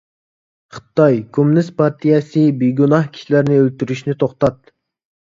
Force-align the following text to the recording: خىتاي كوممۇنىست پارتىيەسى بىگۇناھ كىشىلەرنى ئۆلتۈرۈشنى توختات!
خىتاي 0.77 1.19
كوممۇنىست 1.39 1.75
پارتىيەسى 1.83 2.49
بىگۇناھ 2.65 3.09
كىشىلەرنى 3.15 3.63
ئۆلتۈرۈشنى 3.63 4.21
توختات! 4.27 4.79